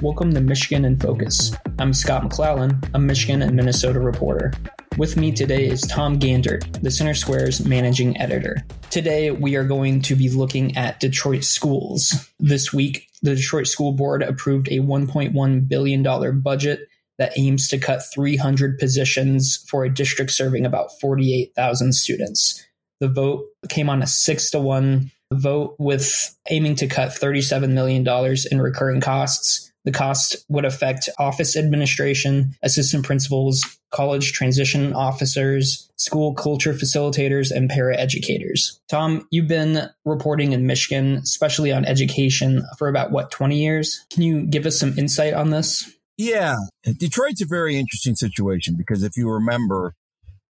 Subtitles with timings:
[0.00, 1.52] Welcome to Michigan in Focus.
[1.80, 4.52] I'm Scott McClellan, a Michigan and Minnesota reporter.
[4.96, 8.58] With me today is Tom Gantert, the Center Square's managing editor.
[8.90, 12.30] Today, we are going to be looking at Detroit schools.
[12.38, 16.88] This week, the Detroit School Board approved a $1.1 billion budget
[17.18, 22.64] that aims to cut 300 positions for a district serving about 48,000 students.
[23.00, 28.06] The vote came on a six to one vote with aiming to cut $37 million
[28.52, 36.34] in recurring costs the cost would affect office administration, assistant principals, college transition officers, school
[36.34, 38.80] culture facilitators, and paraeducators.
[38.90, 44.04] Tom, you've been reporting in Michigan, especially on education, for about what, 20 years?
[44.10, 45.90] Can you give us some insight on this?
[46.18, 49.94] Yeah, Detroit's a very interesting situation because if you remember,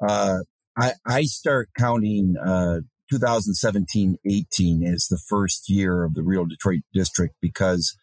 [0.00, 0.38] uh,
[0.74, 6.80] I, I start counting uh, 2017 18 as the first year of the real Detroit
[6.94, 7.94] district because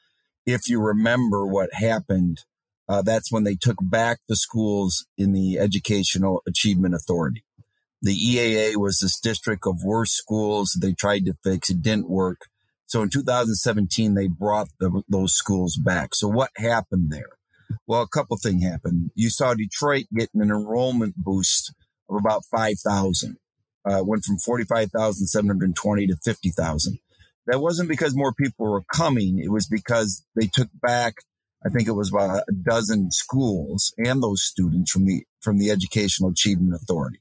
[0.46, 2.44] if you remember what happened,
[2.88, 7.44] uh, that's when they took back the schools in the Educational Achievement Authority.
[8.02, 11.70] The EAA was this district of worst schools they tried to fix.
[11.70, 12.42] It didn't work.
[12.86, 16.14] So in 2017, they brought the, those schools back.
[16.14, 17.30] So what happened there?
[17.88, 19.10] Well, a couple things happened.
[19.16, 21.74] You saw Detroit getting an enrollment boost
[22.10, 23.38] of about 5,000.
[23.88, 27.00] Uh, went from 45,720 to 50,000.
[27.48, 29.40] That wasn't because more people were coming.
[29.40, 31.16] It was because they took back,
[31.66, 35.70] I think it was about a dozen schools and those students from the, from the
[35.70, 37.20] Educational Achievement Authority.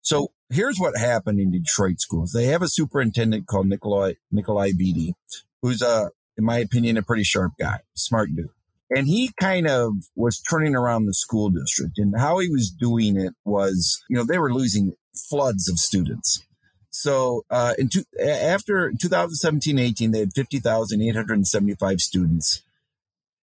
[0.00, 2.32] So here's what happened in Detroit schools.
[2.32, 5.12] They have a superintendent called Nikolai, Nikolai Vitti,
[5.60, 8.48] who's a, in my opinion, a pretty sharp guy, smart dude.
[8.90, 13.20] And he kind of was turning around the school district and how he was doing
[13.20, 14.94] it was, you know, they were losing
[15.28, 16.42] floods of students.
[16.90, 22.62] So uh, in two, after 2017-18, they had 50,875 students.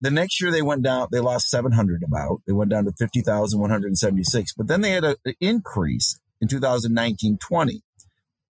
[0.02, 2.42] The next year they went down, they lost 700 about.
[2.46, 4.54] They went down to 50,176.
[4.54, 7.82] But then they had an increase in 2019-20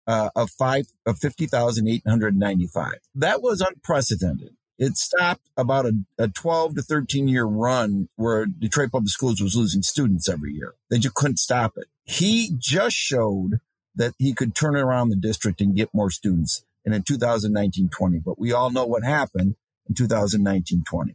[0.06, 2.94] uh, of five of 50,895.
[3.14, 4.56] That was unprecedented.
[4.78, 9.56] It stopped about a, a 12 to 13 year run where Detroit Public Schools was
[9.56, 10.74] losing students every year.
[10.90, 11.86] They just couldn't stop it.
[12.04, 13.60] He just showed
[13.96, 16.64] that he could turn around the district and get more students.
[16.84, 19.56] And in 2019-20, but we all know what happened
[19.88, 21.14] in 2019-20.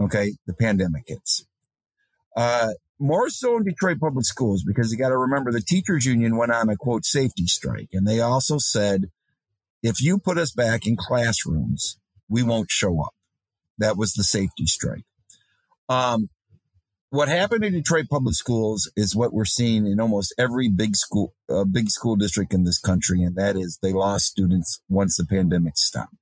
[0.00, 0.32] Okay.
[0.46, 1.44] The pandemic hits.
[2.34, 6.36] Uh, more so in Detroit public schools because you got to remember the teachers union
[6.36, 7.88] went on a quote safety strike.
[7.92, 9.10] And they also said,
[9.82, 13.14] if you put us back in classrooms, we won't show up.
[13.78, 15.04] That was the safety strike.
[15.88, 16.30] Um,
[17.12, 21.34] what happened in Detroit public schools is what we're seeing in almost every big school,
[21.50, 23.22] uh, big school district in this country.
[23.22, 26.16] And that is they lost students once the pandemic stopped.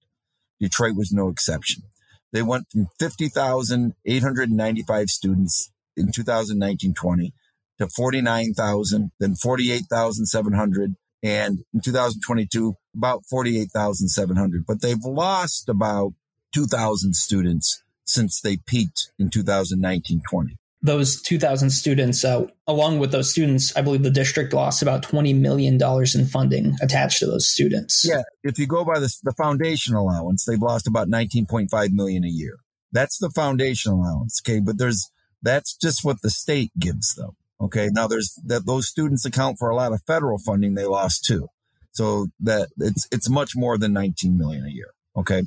[0.58, 1.84] Detroit was no exception.
[2.32, 7.34] They went from 50,895 students in 2019-20
[7.78, 10.96] to 49,000, then 48,700.
[11.22, 16.14] And in 2022, about 48,700, but they've lost about
[16.52, 23.76] 2,000 students since they peaked in 2019-20 those 2,000 students, uh, along with those students,
[23.76, 28.06] I believe the district lost about $20 million in funding attached to those students.
[28.08, 28.22] Yeah.
[28.42, 32.56] If you go by the, the foundation allowance, they've lost about 19.5 million a year.
[32.92, 34.40] That's the foundation allowance.
[34.42, 34.60] Okay.
[34.60, 35.10] But there's,
[35.42, 37.30] that's just what the state gives them.
[37.60, 37.90] Okay.
[37.92, 41.48] Now there's that those students account for a lot of federal funding they lost too.
[41.92, 44.92] So that it's, it's much more than 19 million a year.
[45.14, 45.42] Okay.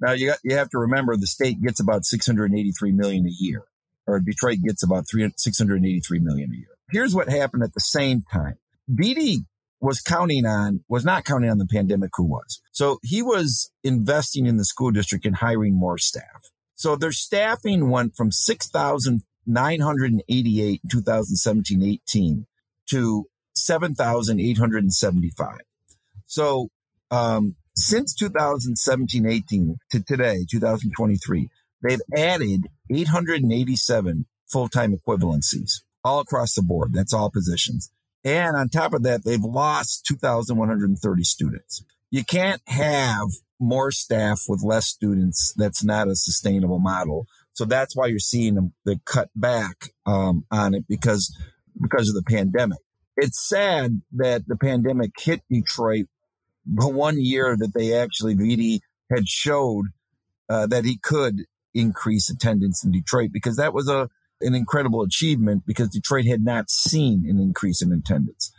[0.00, 3.64] Now you got, you have to remember the state gets about 683 million a year
[4.08, 6.68] or Detroit gets about 683 million a year.
[6.90, 8.54] Here's what happened at the same time.
[8.90, 9.44] Vitti
[9.80, 12.60] was counting on, was not counting on the pandemic who was.
[12.72, 16.50] So he was investing in the school district and hiring more staff.
[16.74, 22.46] So their staffing went from 6,988 in 2017 18
[22.90, 25.58] to 7,875.
[26.26, 26.70] So,
[27.10, 31.50] um, since 2017 18 to today, 2023,
[31.82, 36.92] They've added 887 full-time equivalencies all across the board.
[36.92, 37.90] That's all positions.
[38.24, 41.84] And on top of that, they've lost 2,130 students.
[42.10, 43.28] You can't have
[43.60, 45.52] more staff with less students.
[45.56, 47.26] That's not a sustainable model.
[47.52, 51.36] So that's why you're seeing them they cut back um, on it because
[51.80, 52.78] because of the pandemic.
[53.16, 56.06] It's sad that the pandemic hit Detroit
[56.64, 58.80] the one year that they actually Vitti
[59.10, 59.86] had showed
[60.48, 61.44] uh, that he could
[61.78, 64.08] increase attendance in Detroit because that was a
[64.40, 68.52] an incredible achievement because Detroit had not seen an increase in attendance.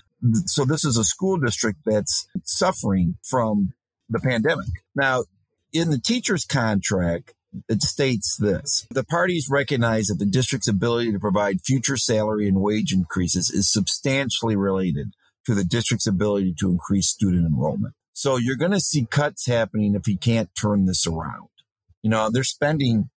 [0.46, 3.74] So this is a school district that's suffering from
[4.10, 4.68] the pandemic.
[4.96, 5.24] Now,
[5.72, 7.34] in the teacher's contract,
[7.68, 12.62] it states this The parties recognize that the district's ability to provide future salary and
[12.62, 15.14] wage increases is substantially related
[15.46, 17.96] to the district's ability to increase student enrollment.
[18.14, 21.49] So you're going to see cuts happening if he can't turn this around.
[22.02, 23.10] You know, they're spending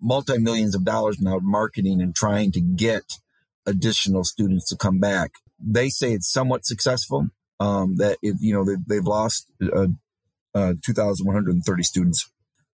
[0.00, 3.18] multi millions of dollars now marketing and trying to get
[3.66, 5.32] additional students to come back.
[5.58, 7.28] They say it's somewhat successful.
[7.60, 9.86] Um, that if, you know they, have lost uh,
[10.54, 12.28] uh, 2,130 students.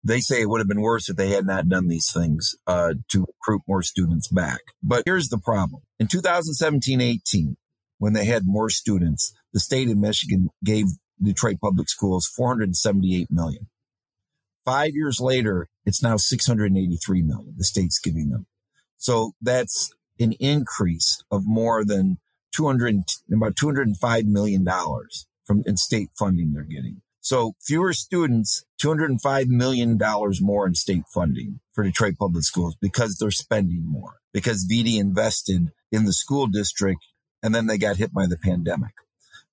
[0.03, 2.93] They say it would have been worse if they had not done these things uh,
[3.09, 4.59] to recruit more students back.
[4.83, 7.55] But here's the problem: in 2017-18,
[7.97, 10.85] when they had more students, the state of Michigan gave
[11.21, 13.67] Detroit Public Schools 478 million.
[14.65, 17.53] Five years later, it's now 683 million.
[17.57, 18.47] The state's giving them.
[18.97, 22.17] So that's an increase of more than
[22.55, 27.01] 200, about 205 million dollars from in state funding they're getting.
[27.21, 29.99] So fewer students, $205 million
[30.41, 35.71] more in state funding for Detroit Public Schools because they're spending more, because Vitti invested
[35.91, 37.05] in the school district
[37.41, 38.93] and then they got hit by the pandemic.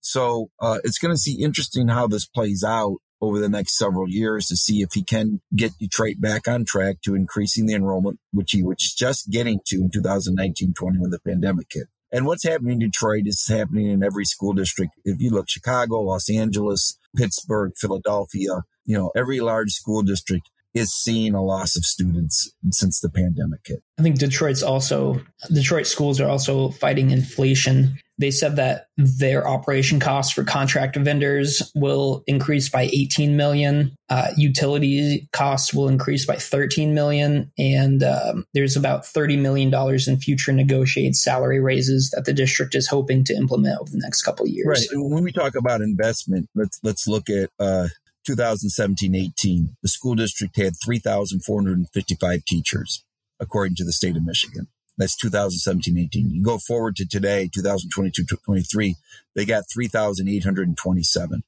[0.00, 4.08] So uh, it's going to see interesting how this plays out over the next several
[4.08, 8.18] years to see if he can get Detroit back on track to increasing the enrollment,
[8.32, 11.86] which he was just getting to in 2019-20 when the pandemic hit.
[12.10, 14.92] And what's happening in Detroit is happening in every school district.
[15.04, 20.92] If you look Chicago, Los Angeles, Pittsburgh, Philadelphia, you know, every large school district is
[20.92, 23.82] seeing a loss of students since the pandemic hit.
[23.98, 25.20] I think Detroit's also
[25.52, 27.98] Detroit schools are also fighting inflation.
[28.18, 33.96] They said that their operation costs for contract vendors will increase by 18 million.
[34.08, 40.08] Uh, utility costs will increase by 13 million, and um, there's about 30 million dollars
[40.08, 44.22] in future negotiated salary raises that the district is hoping to implement over the next
[44.22, 44.66] couple years.
[44.66, 44.86] Right.
[44.92, 47.88] When we talk about investment, let's let's look at uh,
[48.28, 53.04] 2017-18, the school district had 3,455 teachers,
[53.40, 54.68] according to the state of Michigan.
[54.98, 56.08] That's 2017-18.
[56.30, 58.94] You go forward to today, 2022-23,
[59.34, 61.42] they got 3,827.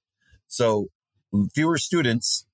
[0.49, 0.89] So
[1.55, 2.47] fewer students,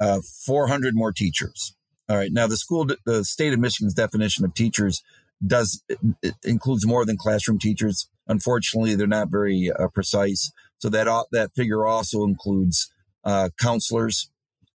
[0.00, 1.74] uh, 400 more teachers.
[2.08, 2.32] All right.
[2.32, 5.02] Now the school, the state of Michigan's definition of teachers
[5.44, 5.82] does
[6.44, 8.08] includes more than classroom teachers.
[8.28, 10.52] Unfortunately, they're not very uh, precise.
[10.78, 12.92] So that that figure also includes
[13.24, 14.30] uh, counselors,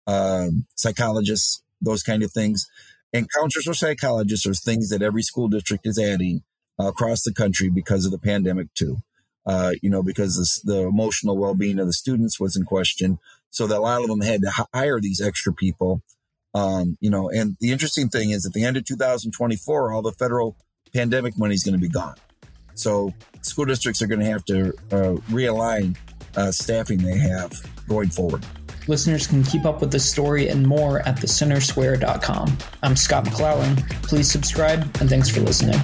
[0.07, 2.67] uh, psychologists, those kind of things.
[3.25, 6.43] Counselors or psychologists are things that every school district is adding
[6.79, 8.99] uh, across the country because of the pandemic too.
[9.47, 13.19] Uh, you know, because this, the emotional well-being of the students was in question.
[13.51, 16.03] So that a lot of them had to hire these extra people.
[16.53, 20.13] Um, you know, and the interesting thing is at the end of 2024, all the
[20.13, 20.57] federal
[20.93, 22.17] pandemic money is going to be gone.
[22.75, 25.97] So school districts are going to have to uh, realign
[26.37, 27.53] uh, staffing they have
[27.89, 28.45] going forward.
[28.89, 32.59] Listeners can keep up with this story and more at thecentersquare.com.
[32.83, 33.77] I'm Scott McClellan.
[34.03, 35.81] Please subscribe and thanks for listening.